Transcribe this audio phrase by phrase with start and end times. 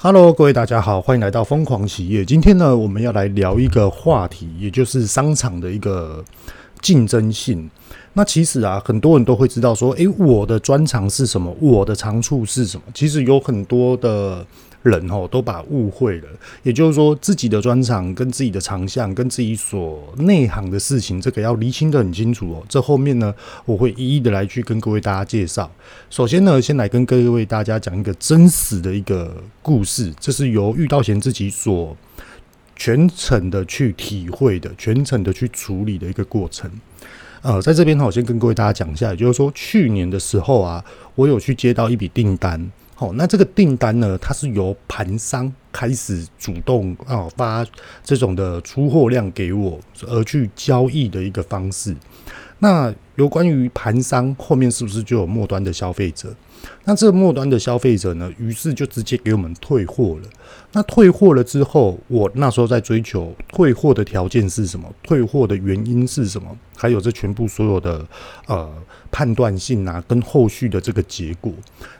[0.00, 2.24] Hello，各位大家好，欢迎来到疯狂企业。
[2.24, 6.24] 今天呢，我们要来聊一个话题，也就是商场的一个
[6.80, 7.68] 竞争性。
[8.12, 11.52] 那其实啊，很多人都会知道说，诶，我的专长是什么？
[11.60, 12.84] 我的长处是什么？
[12.94, 14.46] 其实有很多的。
[14.82, 16.28] 人哦，都把误会了，
[16.62, 22.64] 也就是说，自己的专长跟自己的长项，跟自己所内行的事情，这个要厘清得很清楚哦。
[22.68, 25.68] 这后面呢，我会一一的来去跟各位大家介绍。
[26.08, 31.96] 首先呢，先来跟各位大家讲一个真实的一个故事，这是由玉道贤自己所
[32.76, 36.70] 全程的去体会的，全程的去处理的一个过程。
[37.42, 40.84] 呃，在这边呢，我先跟各位大家讲一下，也就是说，去年的时候啊，
[41.16, 42.70] 我有去接到一笔订单。
[43.00, 47.64] 好，那这个订单呢，它是由盘商开始主动啊发
[48.02, 51.94] 这种的出货量给我，而去交易的一个方式。
[52.60, 56.34] 那有关于盘商后面是不是就有末端的消费者？
[56.84, 60.28] 那这末端的消费者呢，于是就直接给我们退货了。
[60.72, 64.92] 那退货了之后，我那时候在追求退货的条件是什么？
[65.02, 66.48] 退货的原因是什么？
[66.76, 68.04] 还有这全部所有的
[68.46, 68.68] 呃
[69.10, 71.52] 判断性啊，跟后续的这个结果。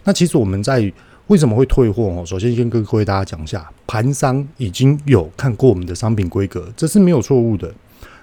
[0.04, 0.92] 那其实我们在
[1.28, 2.24] 为什么会退货哦？
[2.26, 7.72] 首先先跟各位大家讲一下，盘商已经有看过我们的商品规格，这是没有错误的。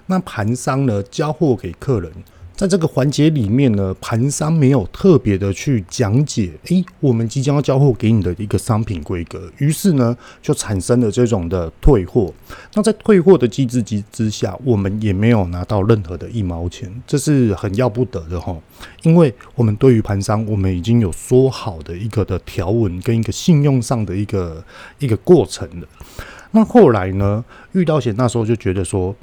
[0.06, 2.10] 那盘商呢，交货给客人。
[2.54, 12.32] 在这个环节里面呢，盘商没有特别的去讲解，诶，我们即将要交货给你的一个商品规格，于是呢，就产生了这种的退货。
[12.72, 18.56] 那在退货的机制之之下，我们也没有拿到任何的一毛钱，这是很要不得的哈。
[19.02, 24.64] 因为我们对于盘商，我们已经有说好的一个的条文跟一个信用上的一个
[24.98, 25.86] 一个过程了。
[26.52, 29.14] 那后来呢，遇到险那时候就觉得说。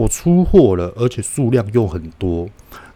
[0.00, 2.48] 我出货了，而且数量又很多，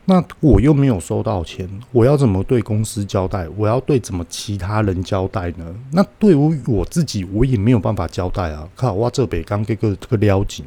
[0.06, 3.47] 那我又没有收到钱，我要怎么对公司交代？
[3.58, 5.66] 我要对怎么其他人交代呢？
[5.92, 8.66] 那对于我自己，我也没有办法交代啊！
[8.75, 10.64] 靠，我这北刚这个这个撩紧，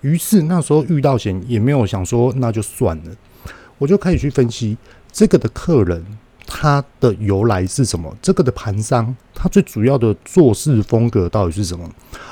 [0.00, 3.12] 于是那时候遇到险，也没有想说那就算了，
[3.78, 4.76] 我就开始去分析
[5.12, 6.04] 这个的客人。
[6.50, 8.12] 它的由来是什么？
[8.22, 11.88] 这个的盘商，它最主要的做事风格到底是什么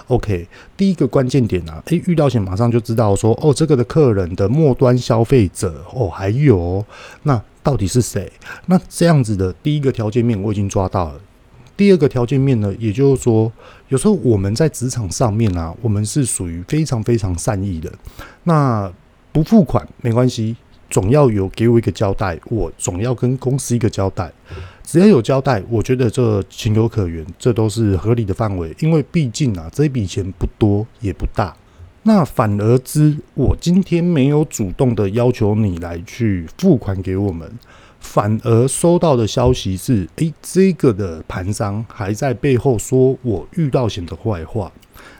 [0.09, 6.82] ？OK，第一个关键点啊，诶，遇到险马上就知道说，哦，这个的客人的末端消费者，哦，还有
[7.25, 8.32] 那到底是谁？
[8.65, 11.21] 那这样子的第一个条件面我已经抓到了。
[11.77, 13.53] 第二个条件面呢，也就是说，
[13.88, 17.93] 有时候我们在职场上面啊，我们是属于非常非常善意的，
[18.44, 18.91] 那
[19.31, 20.56] 不付款没关系。
[20.88, 24.32] 总要有给我一个交代，我总要跟公司一个交代。
[24.82, 28.74] 只要有交代，我觉得这情有可原，这都是合理的范围。
[28.78, 31.54] 因为毕竟啊，这笔钱不多也不大。
[32.04, 37.50] 那反而之，我今天没有主动的要求你来去付款给我们。
[38.06, 44.72] 反而收到的消息是，诶，这个的盘商还在背后说我遇到险的坏话。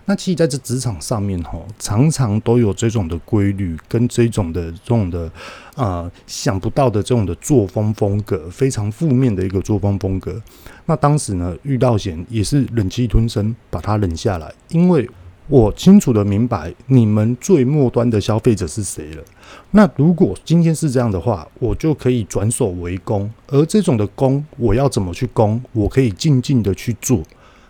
[0.06, 5.30] 那其实在这职场上面，哈，常常都有这种的规律，跟这种的这种的
[5.74, 10.41] 啊，想不到的这种的作风风格，非常负面的一个作风风格。
[10.86, 15.10] 那当时呢，遇到险也是忍气吞声，把它忍下来，因为。
[15.49, 19.23] 我清楚的明白你们最末端的消费者是谁了。
[19.71, 23.31] 那如果今天是这样的话，我就可以转守为攻。
[23.47, 25.62] 而这种的攻，我要怎么去攻？
[25.73, 27.23] 我可以静静的去做。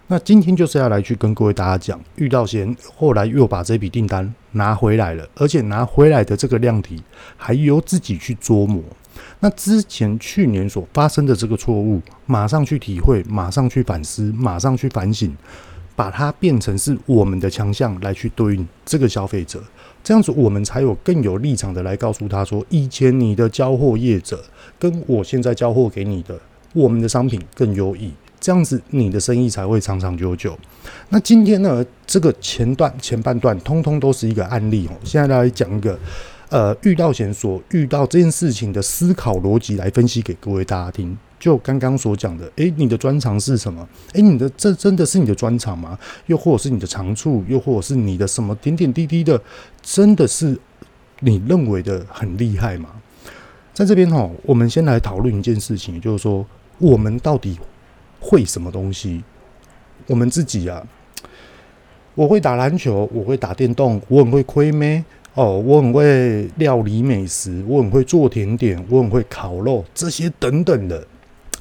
[0.07, 7.03] 那今天就是要来去跟各位大家讲，遇到险后来又把这笔订单拿回来了，而且拿回来的这个量体
[7.37, 8.83] 还由自己去琢磨。
[9.41, 15.37] 那之前去年所发生的这个错误，马上去体会，马上去反思，马上去反省。
[15.97, 19.61] 把它变成是我们的强项来去对应这个消费者，
[20.05, 24.45] 这样子我们才有更有立场的来告诉他说，以前你的交货业者
[24.79, 26.39] 跟我现在交货给你的，
[26.75, 30.57] 我们的商品更优异，这样子你的生意才会长长久久。
[31.09, 35.99] 那今天呢，这个前段前半段通通都是一个案例哦，现在来讲一个。
[36.49, 41.19] 呃，遇到前所遇到这件事情的思考逻辑来分析给各位大家听。
[41.39, 43.87] 就刚刚所讲的，诶，你的专长是什么？
[44.15, 45.99] 诶，你的这真的是你的专长吗？
[46.27, 47.45] 又或者是你的长处？
[47.47, 49.41] 又或者是你的什么点点滴滴的，
[49.83, 50.59] 真的是
[51.21, 52.91] 你认为的很厉害吗？
[53.75, 56.47] 在这边哈，我们先来讨论一件事情，就是说
[56.79, 57.59] 我们到底
[58.19, 59.23] 会什么东西？
[60.07, 60.83] 我们自己啊，
[62.15, 65.05] 我会打篮球，我会打电动，我很会亏咩？
[65.35, 71.07] 哦，我很会料理美食，我很会做甜点，我很会烤肉，这些等等的。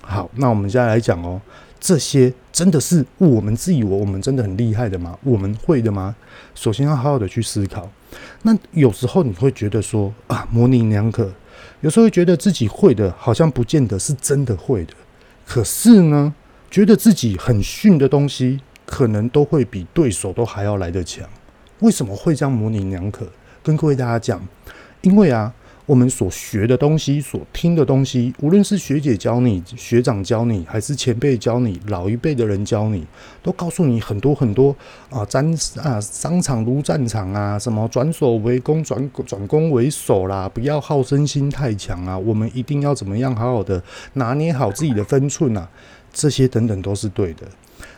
[0.07, 1.41] 好，那我们现在来讲哦，
[1.79, 5.17] 这些真的是我们自以为我们真的很厉害的吗？
[5.23, 6.15] 我们会的吗？
[6.53, 7.89] 首先要好好的去思考。
[8.43, 11.33] 那有时候你会觉得说啊，模棱两可，
[11.81, 14.93] 有时候会觉得自己会的，好像不见得是真的会的。
[15.43, 16.33] 可是呢，
[16.69, 21.27] 觉得自己很逊的东西，可能都会比对手都还要来得强。
[21.79, 23.27] 为什么会这样模棱两可？
[23.63, 24.47] 跟各位大家讲，
[25.01, 25.51] 因为啊。
[25.85, 33.05] 我们所学的东西，所听的东西，无论是学姐教你、学长教你，还是前辈教你、老一辈的人教你，
[33.43, 34.75] 都告诉你很多很多
[35.11, 35.45] 啊，战
[35.77, 43.81] 啊，商场如战场啊，什么转守为攻、转转攻为守啦，不要好胜心太强啊，我们一定要怎么样好好的
[44.13, 45.69] 拿捏好自己的分寸啊，
[46.11, 47.45] 这些等等都是对的。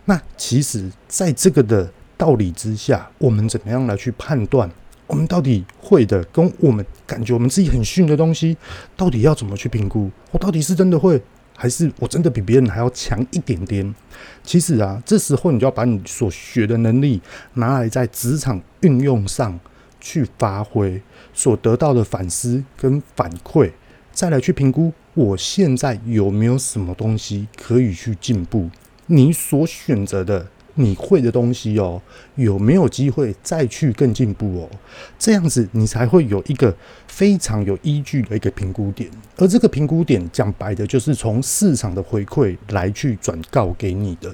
[0.05, 4.69] 那其实，在这个的道理之下，我们怎么样来去判断？
[5.07, 8.57] 我们到底会的，跟我们感觉我们自己很逊的东西，
[8.95, 10.11] 到底要怎么去评估？
[10.31, 11.21] 我到底是真的会，
[11.55, 13.95] 还是我真的比别人还要强一点点？
[14.43, 17.21] 其实啊，这时候你就要把你所学的能力
[17.53, 19.57] 拿来在职场运用上
[20.01, 21.01] 去发挥，
[21.33, 23.71] 所得到的反思跟反馈，
[24.11, 28.69] 再来去评估我现在有没有什么东西可以去进步。
[29.05, 30.47] 你所选择的。
[30.79, 31.99] 你会的东西哦，
[32.35, 34.69] 有没有机会再去更进步哦？
[35.17, 36.73] 这样子你才会有一个
[37.07, 44.33] 非常有依据的一个评估点，而这个评估点讲白的就是从市场的回馈来去转告给你的。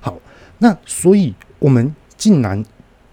[0.00, 0.16] 好，
[0.58, 2.64] 那所以我们竟然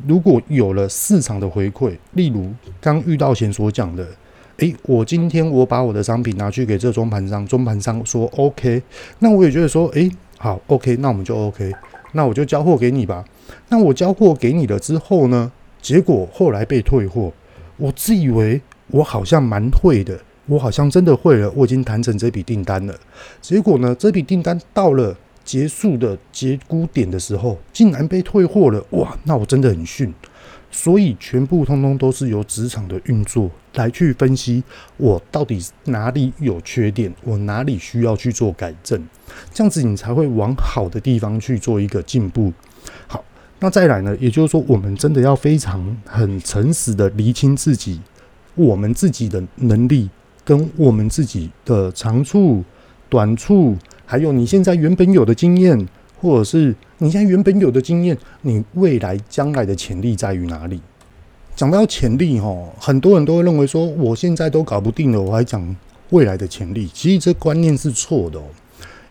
[0.06, 4.08] 如果有了市场的回馈，例如刚遇到前所讲的，
[4.58, 8.84] 诶，我今天我把我的商品拿去给这中盘商，中盘商说 OK，
[9.20, 11.72] 那我也觉得说，诶，好 OK，那我们就 OK。
[12.14, 13.24] 那我就交货给你吧。
[13.70, 15.52] 那我交货给你了之后呢？
[15.82, 17.32] 结果后来被退货。
[17.78, 22.96] 我自以为我好像蛮会的，我好像真的会了，我已经谈成这笔订单了。
[23.42, 28.86] 结果呢，这笔订单到了结束的结估点的时候，竟然被退货了。
[28.92, 30.14] 哇，那我真的很逊。
[30.70, 34.64] 所以全部通通都是由职场的运作来去分析，
[34.98, 39.02] 我到底哪里有缺点，我哪里需要去做改正，
[39.54, 42.52] 这样子你才会往好的地方去做一个进步。
[43.08, 43.24] 好，
[43.60, 48.02] 那再来呢，也就是说，我们真的要非常很诚实的厘清自己，
[48.56, 50.10] 我们自己的能力
[50.44, 52.64] 跟我们自己的长处、
[53.10, 55.88] 短处，还有你现在原本有的经验。
[56.22, 60.80] 或者是你现在原本有的经验，你未来将来的潜力在于哪里？
[61.62, 65.76] 讲到潜力，哈，很多人都会认为说，我现在都搞不定了，我还讲
[66.10, 68.42] 未来的潜力，其实这观念是错的。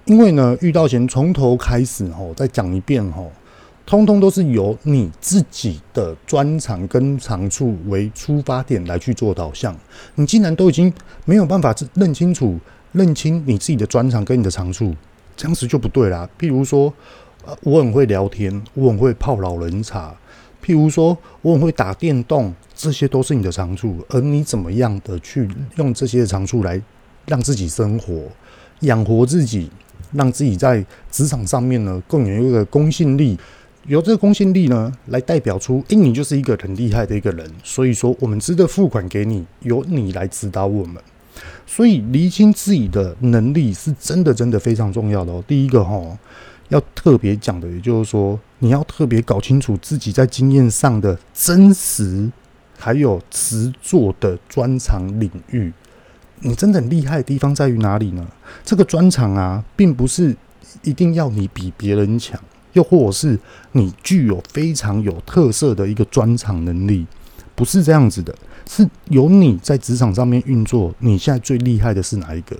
[0.07, 3.23] 因为呢，遇到前从头开始，哈，再讲一遍，哈，
[3.87, 9.73] 通通都是由你自己的专长跟长处为出发点来去做导向。
[10.17, 10.93] 你竟然都已经
[11.25, 12.59] 没有办法认清楚、
[12.91, 14.93] 认清你自己的专长跟你的长处。
[15.37, 16.29] 这样子就不对啦。
[16.37, 16.93] 譬如说，
[17.63, 20.13] 我很会聊天，我很会泡老人茶。
[20.71, 23.97] 譬如说，我很会打电动，这些都是你的长处。
[24.09, 26.81] 而你怎么样的去用这些长处来
[27.27, 28.23] 让自己生活、
[28.83, 29.69] 养活自己，
[30.13, 33.37] 让自己在职场上面呢更有一个公信力。
[33.87, 37.51] 由这个公信力呢来代表出，诶，你就是一个很厉害的一个人。
[37.65, 41.03] 所以说，我们值得付款给你，由你来指导我们。
[41.67, 45.43] 所以，厘清自己的能力是真的，真的非常重要的哦。
[45.49, 46.01] 第一个哈，
[46.71, 52.31] 要特别讲的，也就是说，你要特别搞清楚自己在经验上的真实，
[52.79, 55.73] 还有实作的专长领域。
[56.43, 58.27] 你真的厉害的地方在于哪里呢？
[58.65, 60.35] 这个专长啊，并不是
[60.83, 62.41] 一定要你比别人强，
[62.73, 63.39] 又或者是
[63.73, 67.07] 你具有非常有特色的一个专长能力，
[67.55, 68.35] 不是这样子的。
[68.67, 72.57] 是由你在职场上面运作，你现在最厉害的是哪一个？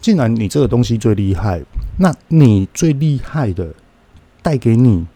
[0.00, 1.60] 既然你这个东西最厉害，
[1.98, 3.74] 那你最厉害的
[4.42, 5.06] 带给你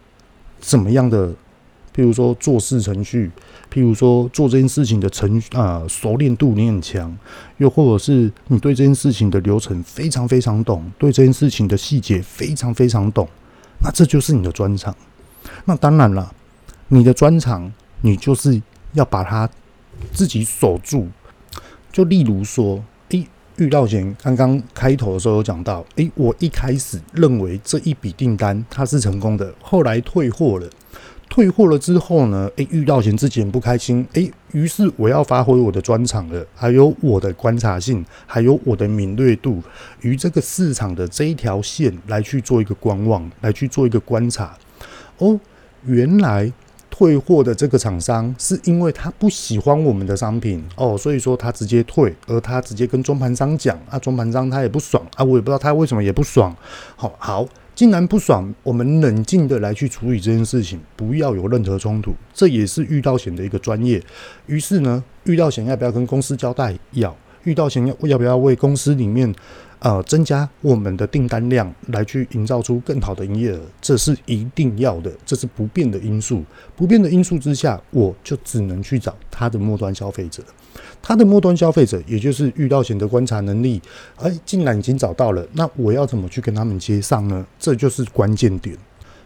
[0.59, 1.33] 怎么样的？
[1.95, 3.31] 譬如说做事程序，
[3.71, 7.15] 譬如说做这件事情的程啊、呃、熟练度你很强，
[7.57, 13.27] 又或者是你对这件事情的流程非常非常懂，对这件事情的细节非常非常懂，
[13.81, 14.95] 那这就是你的专长。
[15.65, 16.33] 那当然了，
[16.87, 17.71] 你的专长，
[18.01, 18.61] 你就是
[18.93, 19.49] 要把它。
[20.11, 21.07] 自己守住，
[21.91, 22.83] 就例如说，
[23.57, 30.67] 遇到前刚刚开头的时候有讲到，诶，我一开始认为这一笔订单它是成功的，后来退货了，
[31.29, 39.61] 退货了之后呢，诶，遇到前自己很不开心，诶，于是我要发挥我的专长了，还有我的观察性，还有我的敏锐度，
[40.01, 44.57] 与这个市场的这一条线来去做一个观望，来去做一个观察，
[45.19, 45.39] 哦，
[45.85, 46.51] 原来。
[46.95, 56.55] 退货的这个厂商是因为他不喜欢我们的商品哦，所以说他直接退，而他直接跟中盘商讲啊，中盘商他也不爽啊，我也不知道他为什么也不爽。
[56.95, 63.99] 好，好，既然不爽，我们冷静的来去处理这件事情，不要有任何冲突，这也是遇到险的一个专业。
[64.45, 66.77] 于是呢，遇到险要不要跟公司交代？
[66.91, 67.17] 要。
[67.45, 69.33] 遇到险要要不要为公司里面
[69.83, 76.41] 呃增加我们的订单量，来去营造出更好的营业额，这是一定要的，这是不变的因素。
[76.75, 80.41] 不变的因素之下，我就只能去找他的末端消费者。
[81.01, 83.81] 他的末端消费者，也就是遇到险的观察能力，
[84.15, 87.45] 哎，竟然已经找到了，那我要怎么去跟他们接上呢？
[87.59, 88.75] 这就是关键点。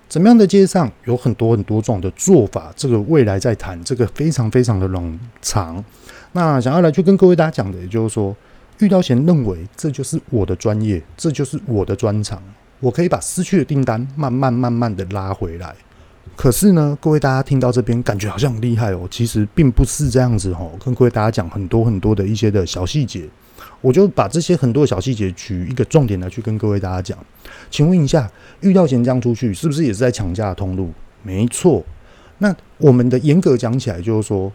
[0.09, 5.83] 怎么样的接上，有很多很多种的做法，这个未来再谈，这个非常非常的冗长。
[6.31, 8.35] 那想要来去跟各位大家讲的，也就是说，
[8.79, 12.41] 遇到险认为这就是我的专业，这就是我的专长，
[12.79, 15.75] 我可以把失去的订单慢慢慢慢的拉回来。
[16.35, 20.71] 可是呢，各位大家听到这边，感觉好像很厉害哦，其实并不是这样子哦。
[20.83, 23.27] 跟各位大家讲很多很多的一些的小细节。
[23.81, 27.17] 我就把这些很多小细节举一个重点来去跟各位大家讲。
[27.71, 28.29] 请问一下，
[28.61, 30.91] 遇到险这样出去，是不是也是在抢价的通路？
[31.23, 31.83] 没错。
[32.39, 34.51] 那我们的严格讲起来，就是说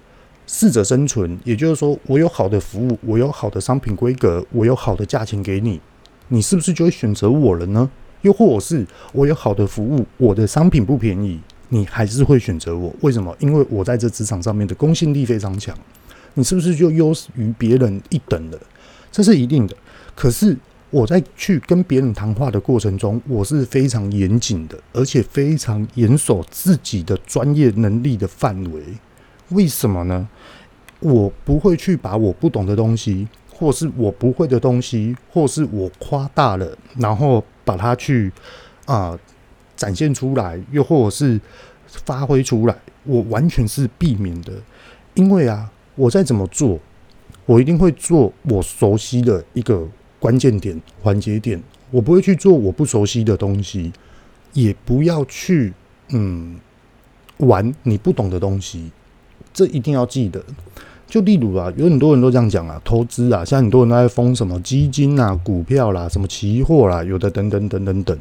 [0.46, 5.80] 适者生存，也就是说，我有好的服务，我有好的商品规格，我有好的价钱给你，
[6.28, 7.90] 你是不是就会选择我了呢？
[8.22, 12.94] 又或者是我有好的服务，我的商品不便宜，你还是会选择我？
[13.00, 13.34] 为什么？
[13.40, 15.76] 因为我在这职场上面的公信力非常强，
[16.34, 18.58] 你是不是就优于别人一等了？
[19.10, 19.76] 这是一定的，
[20.14, 20.56] 可是
[20.90, 28.82] 我在去跟别人谈话的过程中，我是非常严谨的，而且非常严守自己的专业能力的范围。
[29.52, 30.28] 为什么呢？
[31.00, 38.30] 我不会去把我不懂的东西，或是我不会的东西，或是我夸大了，然后把它去
[38.86, 39.18] 啊、
[39.76, 41.40] 展现出来，又或者是
[41.86, 44.52] 发挥出来，我完全是避免的。
[45.14, 46.78] 因为啊，我再怎么做。
[47.44, 49.84] 我一定会做我熟悉的一个
[50.20, 53.92] 关键点、环节点，我不会去做我不熟悉的东西，
[54.52, 55.72] 也不要去
[56.10, 56.56] 嗯
[57.38, 58.92] 玩你不懂的东西，
[59.52, 60.42] 这一定要记得。
[61.08, 68.18] 就例如啊，有很多人都这样讲啊，投资啊，像很多人都在封什么基金啊、股票啦、什么期货啦，有的等等等等等。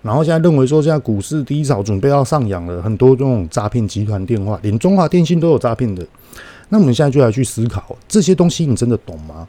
[0.00, 6.06] 然后现在认为说，现在股市低潮，准备要上扬了，很多这种诈骗集团电话，连中华电信都有诈骗的。
[6.70, 9.46] 那我们现在就来去思考这些东西，你真的懂吗？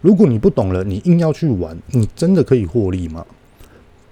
[0.00, 3.26] 如果你不懂了，你硬要去玩，你真的可以获利吗？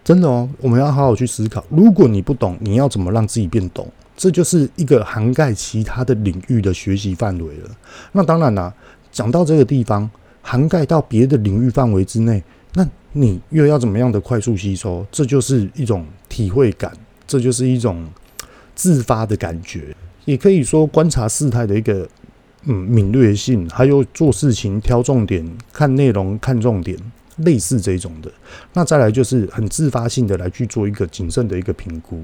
[0.02, 1.64] 真的哦，我们要好好去思考。
[1.70, 3.86] 如果你不懂，你要怎么让自己变懂？
[4.18, 7.70] 这就是一个涵盖其他的领域的学习范围了。
[8.12, 8.74] 那当然啦，
[9.10, 10.10] 讲到这个地方，
[10.42, 12.42] 涵盖到别的领域范围之内，
[12.74, 15.06] 那你又要怎么样的快速吸收？
[15.12, 16.92] 这就是一种体会感，
[17.26, 18.06] 这就是一种
[18.74, 22.06] 自发的感觉，也可以说观察事态的一个。
[22.64, 26.98] 嗯，敏锐性，还有做事情挑重点、看内容看重点，
[27.36, 28.30] 类似这种的。
[28.74, 32.20] 那再来就是很自发性的来去做一个谨慎的一个评估。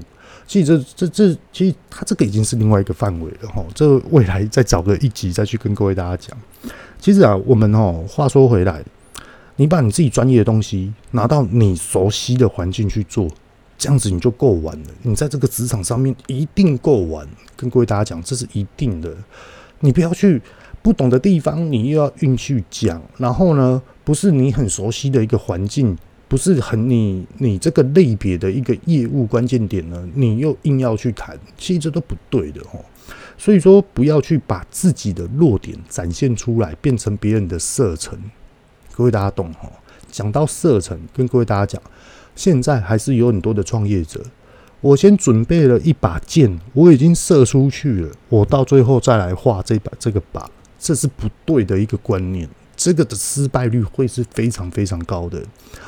[0.47, 3.65] 其实这这这，其实它这个已经是另外一个范围了哈。
[3.73, 6.37] 这未来再找个一集再去跟各位大家讲。
[6.99, 8.83] 其实啊，我们哦，话说回来，
[9.55, 13.27] 你把你自己专业的东西拿到你熟悉的环境去做，
[13.77, 14.89] 这样子你就够玩了。
[15.01, 17.27] 你在这个职场上面一定够玩。
[17.55, 19.15] 跟各位大家讲，这是一定的。
[19.79, 20.41] 你不要去
[20.81, 32.83] 不懂的地方，你又要硬去讲，然后呢，不是你很熟悉的一个环境，不是很你你这个类别的一个业务关键点呢，你又硬要去谈，其实这都不对的哦。
[33.37, 38.17] 所以说，不要去把自己的弱点展现出来，变成别人的射程。
[38.93, 39.69] 各位大家懂哦？
[40.09, 41.81] 讲到射程，跟各位大家讲，
[42.35, 44.23] 现在还是有很多的创业者。
[44.81, 48.11] 我先准备了一把剑，我已经射出去了。
[48.29, 50.45] 我到最后再来画这把这个靶，
[50.79, 52.47] 这是不对的一个观念。
[52.85, 55.41] 这个的失败率会是非常非常高的。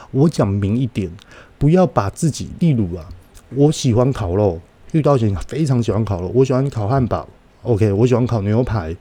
[0.09, 1.11] 我讲明一点，
[1.59, 3.07] 不要把自己，例如啊，
[3.53, 4.59] 我喜欢烤肉，
[4.93, 7.29] 遇到险非常喜欢烤肉，我喜欢烤汉堡
[7.61, 8.97] ，OK，我喜欢烤牛排，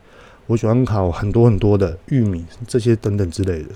[0.47, 3.71] 我喜欢烤很多很多的玉米这些等等之类的。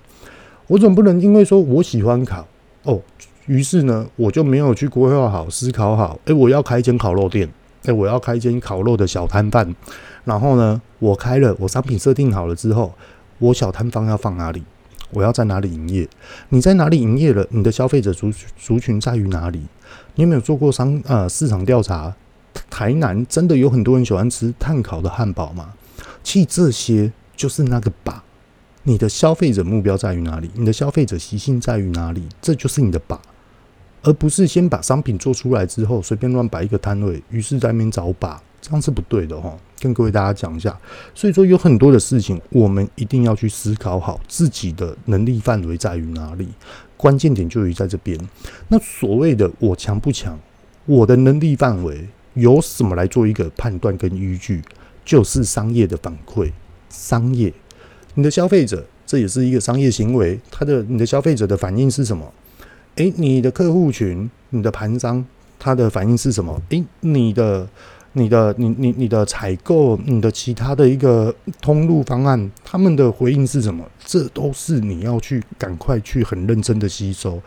[0.66, 2.46] 我总不能因为说我喜欢烤
[2.82, 3.00] 哦。
[3.46, 6.20] 于是呢，我就没有去规划好、思考好。
[6.26, 7.48] 诶，我要开一间烤肉店，
[7.84, 9.74] 诶，我要开一间烤肉的小摊贩。
[10.24, 12.92] 然后呢，我开了，我商品设定好了之后，
[13.40, 14.62] 我小摊贩要放哪里？
[15.10, 16.08] 我要在哪里营业？
[16.50, 17.44] 你在哪里营业了？
[17.50, 19.58] 你的消费者族族群在于哪里？
[20.14, 22.14] 你有没有做过商呃市场调查？
[22.68, 25.74] 台南真的有很多人喜欢吃炭烤的汉堡吗？
[26.22, 28.14] 其实这些就是那个靶。
[28.84, 30.50] 你的消费者目标在于哪里？
[30.54, 32.28] 你的消费者习性在于哪里？
[32.40, 33.18] 这就是你的靶。
[34.02, 39.56] 而不是先把商品做出来之后随便乱摆一个摊位，于是在那边找靶，这样是不对的哈。
[39.78, 40.78] 跟各位大家讲一下，
[41.14, 46.48] 所以说有很多的事情，我们一定要去思考好自己的能力范围在于哪里，
[46.96, 48.18] 关键点就于在这边。
[48.68, 50.38] 那所谓的我强不强，
[50.84, 54.62] 我的能力范围由什么来做一个判断跟依据？
[55.02, 56.52] 就是商业的反馈，
[56.88, 57.52] 商业，
[58.14, 58.86] 你的消费者。
[59.06, 60.38] 这也是一个商业行为。
[60.52, 62.32] 他的你的消费者的反应是什么？
[62.94, 65.24] 诶，你的客户群、你的盘商，
[65.58, 66.62] 他的反应是什么？
[66.68, 67.68] 诶，你的、
[68.12, 73.84] 你的、你、你、你的采购、你的其他的一个通路方案，他们的回应是什么？
[74.04, 77.40] 这都是你要去赶快去很认真的吸收。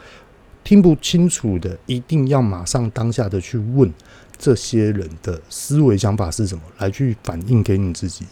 [0.63, 3.91] 听不清楚的，一定要马上当下的去问
[4.38, 8.25] 这些人的思维想法是什么，来去反映给你自己。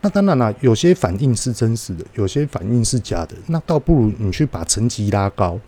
[0.00, 3.34] 那当然了，有些反应是真实的，有些反应是假的。
[3.48, 5.58] 那倒不如你去把层级拉高。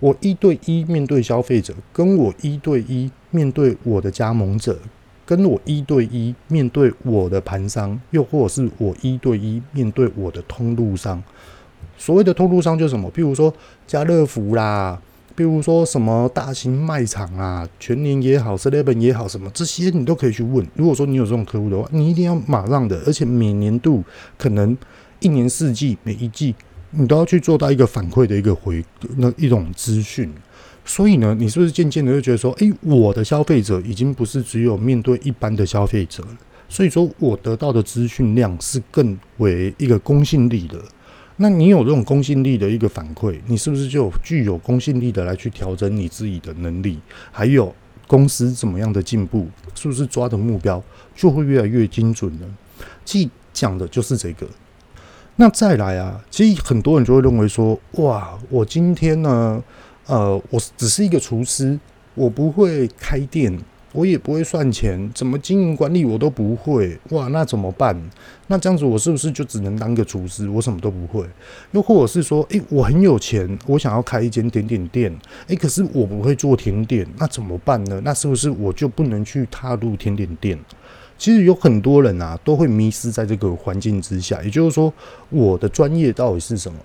[0.00, 4.76] 我一对一面对消费者，跟我一对一面对我的加盟者，
[5.24, 11.22] 跟我一对一面对我的盘商，又或者是我一对一面对我的通路商。
[11.96, 13.10] 所谓的通路商就是什么？
[13.12, 13.52] 譬如说
[13.86, 15.00] 家乐福啦。
[15.34, 20.64] 比如说什么大型卖场啊，全联也好，Seven 也好，什么这些你都可以去问。
[20.74, 24.04] 如果说你有这种客户的话，你一定要马上的，而且每年度
[24.36, 24.76] 可能
[25.20, 26.54] 一年四季每一季
[26.90, 28.84] 你都要去做到一个反馈的一个回
[29.16, 30.30] 那一种资讯。
[30.84, 36.36] 所以呢，你是不是渐渐的就觉得说，诶，我的消费者已经不是只有面对一般的消费者了，
[36.68, 40.78] 所以说我得到的资讯量是更为一个公信力的。
[41.36, 46.98] 那你有这种公信力的一个反馈，你是不是就具有公信力的来去调整你自己的能力？
[47.30, 47.74] 还有
[48.06, 50.82] 公司怎么样的进步，是不是抓的目标
[51.14, 52.46] 就会越来越精准呢？
[53.04, 54.46] 其实讲的就是这个。
[55.36, 59.62] 那再来啊，其实很多人就会认为说，哇，我今天呢，
[60.12, 61.80] 呃，我只是一个厨师，
[62.14, 63.58] 我不会开店。
[63.94, 67.94] 我也不会算钱，怎么经营管理我都不会，哇，那怎么办？
[68.46, 70.48] 那这样子我是不是就只能当个厨师？
[70.48, 71.26] 我什么都不会。
[71.72, 75.14] 又或者是说，诶，我很有钱，我想要开一间点点店，
[75.46, 78.00] 诶，可是我不会做甜点，那怎么办呢？
[78.04, 80.58] 那是不是我就不能去踏入甜点店？
[81.18, 84.42] 其实有很多人啊，都会迷失在这个环境之下。
[84.42, 84.92] 也就是说，
[85.28, 86.78] 我的专业到底是什么？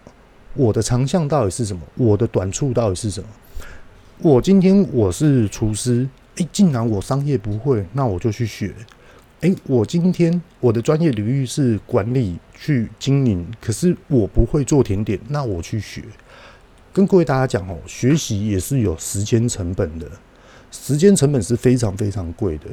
[0.58, 1.82] 我的长项到底是什么？
[1.96, 3.30] 我的短处到底是什么？
[4.20, 6.08] 我今天我是厨师。
[6.38, 8.72] 诶，竟然我商业不会，那我就去学。
[9.42, 16.04] 诶，我今天我的专业领域是管理去经营，可是我不会做甜点，那我去学。
[16.93, 20.08] 跟各位大家讲哦，学习也是有时间成本的，
[20.71, 22.65] 时间成本是非常非常贵的。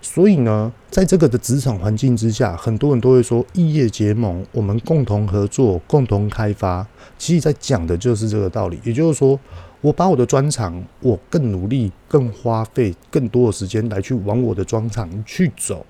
[0.00, 6.86] 所以呢，在这个的职场环境之下，很多人都会说异业结盟，我们共同合作，共同开发。
[7.18, 9.38] 其实，在讲的就是这个道理，也就是说。
[9.82, 15.86] 我把我的专长，我更努力，更花费更多的时间来去往我的专长去走。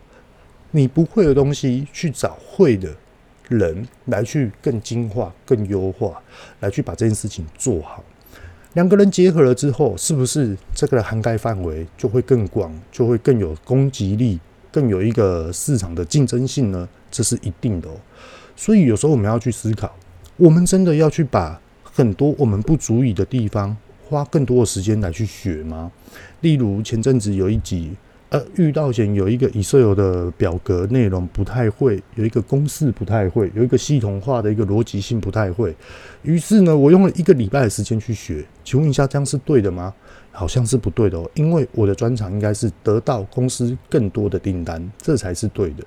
[0.70, 2.88] 你不会的东西，去找会的
[3.48, 6.22] 人来去更精化、更优化，
[6.60, 8.04] 来去把这件事情做好。
[8.74, 14.38] 两个人结合了之后，是不是这个涵盖范围就会更广，就会更有攻击力，
[14.70, 16.88] 更有一个市场的竞争性呢？
[17.11, 17.94] 这是一定的哦。
[18.54, 19.94] 所以有时候我们要去思考，
[20.37, 21.61] 我们真的要去把。
[21.92, 23.76] 很多我们不足以的地方，
[24.09, 25.90] 花更多的时间来去学吗？
[26.40, 27.90] 例如前阵子有一集，
[28.30, 35.74] 呃，遇到前有一个 Excel 的表格内容不太会，有一个公式不太会，有一个系统化的一个逻辑性不太会。
[36.22, 38.44] 于是呢，我用了一个礼拜的时间去学。
[38.62, 39.92] 请问一下，这样是对的吗？
[40.30, 45.84] 好像是不对的哦，因为我的专长应该是得到公司更多的订单，这才是对的。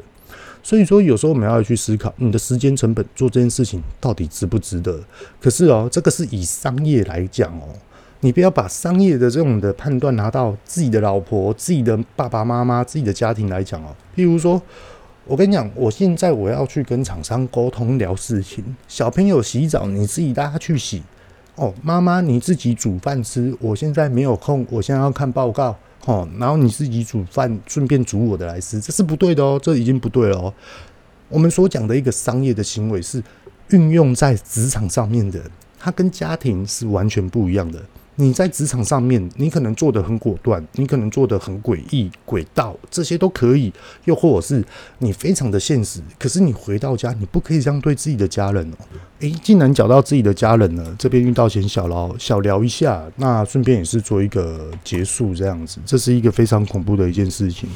[0.62, 5.01] 所以说，有时候我们要去思考，你的时间成本做这件事情到底值不值得？
[5.39, 7.69] 可是哦，这个是以商业来讲哦，
[8.24, 13.94] 你不要把商业的这种的判断拿到自己的老婆、自己的爸爸妈妈、自己的家庭来讲哦。
[14.16, 14.62] 譬如说，
[15.26, 21.04] 我跟你讲，我现在我要去跟厂商沟通聊事情，小朋友洗澡你自己带他去洗
[21.56, 25.76] 哦，妈妈你自己煮饭吃，我现在没有空，我现在要看报告。
[26.06, 30.54] 哦，然后你自己煮饭，顺便煮我的来吃，这是不对的哦，这已经不对了哦。
[31.30, 33.24] 我们所讲的一个商业的行为是
[33.70, 35.42] 运用在职场上面的，
[35.80, 37.82] 它跟家庭是完全不一样的。
[38.15, 43.73] 你在职场上面，你可能做得很果断，你可能做得很诡异、诡道，这些都可以。
[44.06, 44.63] 又或者是
[44.99, 48.76] 你非常的现实，可是你回到家，你不可以这样对自己的家人哦。
[49.19, 57.67] 诶，既然讲到自己的家人了，这边遇到先小聊小聊一下，那顺便也是做一个结束，这样子，这是一个非常恐怖的一件事情。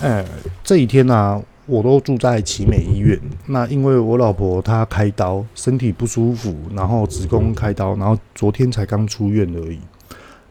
[0.00, 0.24] 哎，
[0.62, 3.18] 这一天呢、我都住在奇美医院。
[3.46, 9.78] 那因为我老婆她开刀，身体不舒服，然后子宫开刀，然后昨天才刚出院而已。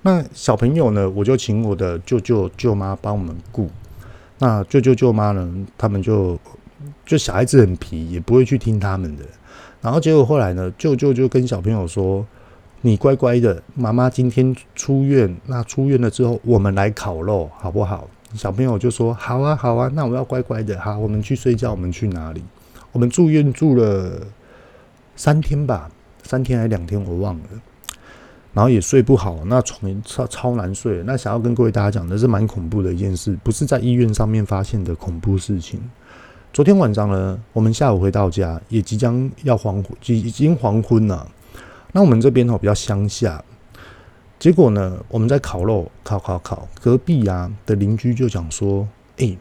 [0.02, 3.70] 那小朋友呢，我就请我的舅舅舅妈帮我们顾。
[4.40, 6.38] 那舅舅舅妈呢，他们就
[7.06, 9.24] 就小孩子很皮，也不会去听他们的。
[9.82, 12.26] 然后结果后来呢，舅舅就跟小朋友说
[12.82, 15.34] ：“你乖乖的，妈妈今天出院。
[15.46, 20.80] 那出院了之后，我们来烤肉，好不好？”小朋友就说：“好啊，好啊，那我要乖乖的。
[20.80, 21.72] 好，我们去睡觉。
[21.72, 22.44] 我们去哪里？
[22.92, 24.22] 我们住院住了
[25.16, 25.90] 三天吧，
[26.24, 27.44] 三天还是两天我忘了。
[28.54, 31.02] 然后也睡不好，那床超超难睡。
[31.08, 35.82] 那想要跟各位大家讲的是蛮恐怖的一件事，不是在医院上面发现的恐怖事情。
[36.52, 41.28] 昨天晚上呢，我们下午回到家，也即将要黄昏，已经黄昏了。
[41.94, 43.44] 那我们这边哦比较乡下，
[44.44, 49.38] 结果呢，我们在烤肉，烤烤烤，隔壁啊的邻居就讲说：“哎，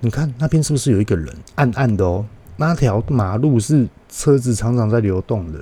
[0.00, 1.34] 你看那边是不是有一个人？
[1.54, 2.26] 暗暗的哦，
[2.58, 5.58] 那条马路是车子常常在流动的。”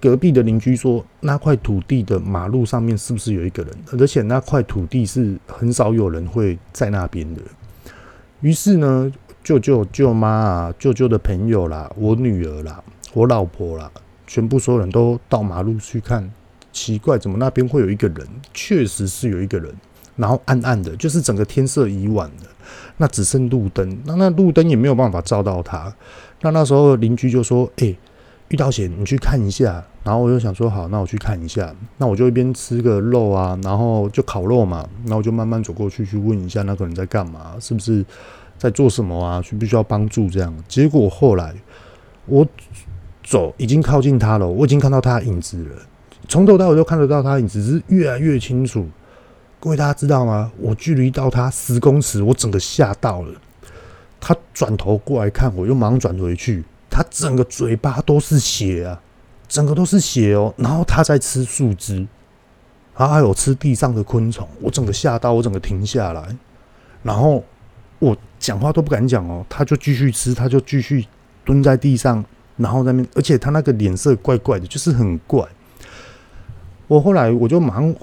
[0.00, 3.76] 隔壁的邻居说：“那块土地的马路上面是不是有一个人？
[3.98, 7.42] 而且那块土地是很少有人会在那边的。”
[8.40, 9.12] 于是呢，
[9.42, 12.80] 舅舅、舅妈啊、舅舅的朋友啦、我女儿啦、
[13.14, 13.90] 我老婆啦，
[14.28, 16.30] 全部所有人都到马路去看。
[16.72, 18.26] 奇怪，怎么那边会有一个人？
[18.52, 19.74] 确实是有一个人，
[20.16, 22.46] 然后暗暗的，就是整个天色已晚了，
[22.96, 25.94] 那只剩路灯，那那路灯也没有办法照到他。
[26.42, 27.94] 那那时候邻居就说：“哎。”
[28.48, 29.84] 遇到险，你去看一下。
[30.02, 31.70] 然后我就想说，好，那我去看一下。
[31.98, 34.88] 那我就一边吃个肉啊，然后就烤肉嘛。
[35.02, 38.02] 然后我就慢慢走过去，去问一下那个人在干嘛，是不是
[38.56, 39.42] 在做什么啊？
[39.42, 40.30] 需不需要帮助？
[40.30, 40.54] 这样。
[40.66, 41.54] 结果后来
[42.24, 42.46] 我
[43.22, 45.76] 走，已经靠近他了，我已经看到他的影子了。
[46.28, 48.86] 从头到尾都看得到他影子，是越来越清楚。
[49.58, 50.52] 各位大家知道吗？
[50.60, 53.34] 我距离到他十公尺，我整个吓到了。
[54.20, 56.62] 他转头过来看我，又忙转回去。
[56.90, 59.00] 他整个嘴巴都是血啊，
[59.48, 60.52] 整个都是血哦。
[60.58, 62.06] 然后他在吃树枝，
[62.94, 64.46] 然后还有吃地上的昆虫。
[64.60, 66.36] 我整个吓到，我整个停下来，
[67.02, 67.42] 然后
[67.98, 69.44] 我讲话都不敢讲哦。
[69.48, 71.06] 他就继续吃，他就继续
[71.44, 72.24] 蹲在地上，
[72.56, 75.42] 然后那边，而且他那个脸色怪怪的，就是很怪。
[76.88, 77.94] 我后来我就马上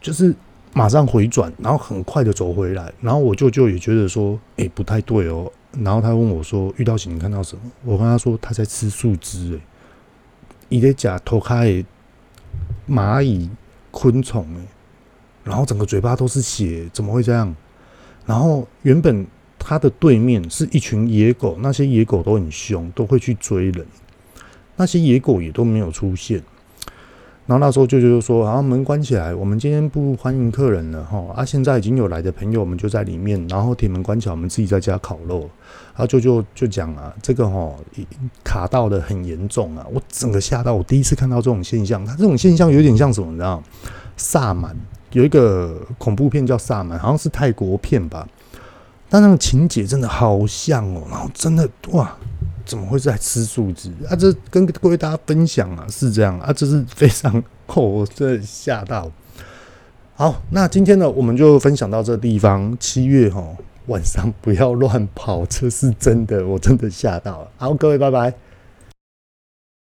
[0.00, 0.34] 就是
[0.72, 5.50] 马上回转，然后很快的走回来，然后我舅舅也觉得说，哎，不太对哦。
[5.82, 9.60] 然后他问我说：“遇到险，你看到什么？”我跟他说：“他在吃树枝，诶，
[10.68, 11.84] 一个假头开
[12.88, 13.50] 蚂蚁、
[13.90, 14.60] 昆虫，诶，
[15.44, 17.54] 然后整个嘴巴都是血，怎么会这样？
[18.24, 19.26] 然后原本
[19.58, 23.86] 他的对面是一群野狗，那些野狗都很凶，都会去追人，
[24.76, 26.42] 那些野狗也都没有出现。”
[27.46, 31.24] 然后那时候舅舅就说：“然啊，门关起来，我们今天不欢迎客人了哈。
[31.32, 33.46] 啊，现在已经有来的朋友，我们就在里面。
[33.46, 35.48] 然后铁门关起来，我们自己在家烤肉。
[35.94, 37.72] 然后舅舅就讲啊，这个哈
[38.42, 40.74] 卡到的很严重啊，我整个吓到。
[40.74, 43.30] 我第一次看到这种现象，他这种现象有点像什么？
[43.30, 43.62] 你知道？
[44.16, 44.76] 萨满
[45.12, 48.26] 有一个恐怖片叫萨满，好像是泰国片吧。
[49.08, 52.12] 但那个情节真的好像哦，然后真的哇。”
[52.66, 54.14] 怎么会在吃树枝啊？
[54.14, 57.32] 这跟各位大家分享啊，是这样啊，这是非常
[57.68, 59.10] 哦， 我真的吓到。
[60.14, 62.76] 好，那今天呢，我们就分享到这地方。
[62.80, 63.42] 七月哈，
[63.86, 67.48] 晚上不要乱跑，这是真的，我真的吓到了。
[67.56, 68.34] 好，各位，拜拜。